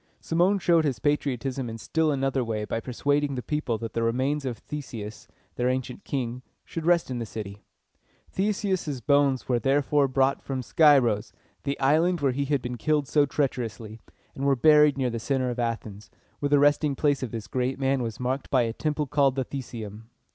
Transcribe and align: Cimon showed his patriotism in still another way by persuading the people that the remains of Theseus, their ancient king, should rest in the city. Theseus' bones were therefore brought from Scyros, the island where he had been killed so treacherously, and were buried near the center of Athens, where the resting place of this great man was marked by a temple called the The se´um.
Cimon 0.19 0.57
showed 0.57 0.83
his 0.83 0.97
patriotism 0.97 1.69
in 1.69 1.77
still 1.77 2.11
another 2.11 2.43
way 2.43 2.65
by 2.65 2.79
persuading 2.79 3.35
the 3.35 3.43
people 3.43 3.77
that 3.77 3.93
the 3.93 4.01
remains 4.01 4.45
of 4.45 4.57
Theseus, 4.57 5.27
their 5.57 5.69
ancient 5.69 6.03
king, 6.05 6.41
should 6.65 6.87
rest 6.87 7.11
in 7.11 7.19
the 7.19 7.25
city. 7.27 7.61
Theseus' 8.31 8.99
bones 8.99 9.47
were 9.47 9.59
therefore 9.59 10.07
brought 10.07 10.41
from 10.41 10.63
Scyros, 10.63 11.33
the 11.65 11.79
island 11.79 12.19
where 12.19 12.31
he 12.31 12.45
had 12.45 12.63
been 12.63 12.77
killed 12.77 13.07
so 13.07 13.27
treacherously, 13.27 13.99
and 14.33 14.43
were 14.45 14.55
buried 14.55 14.97
near 14.97 15.11
the 15.11 15.19
center 15.19 15.51
of 15.51 15.59
Athens, 15.59 16.09
where 16.39 16.49
the 16.49 16.57
resting 16.57 16.95
place 16.95 17.21
of 17.21 17.29
this 17.29 17.45
great 17.45 17.77
man 17.77 18.01
was 18.01 18.19
marked 18.19 18.49
by 18.49 18.63
a 18.63 18.73
temple 18.73 19.05
called 19.05 19.35
the 19.35 19.45
The 19.47 19.59
se´um. 19.59 20.05